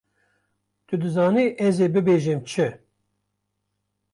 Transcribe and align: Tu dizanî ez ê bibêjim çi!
Tu 0.87 0.95
dizanî 1.03 1.45
ez 1.67 1.77
ê 1.85 1.87
bibêjim 1.93 2.39
çi! 2.49 2.67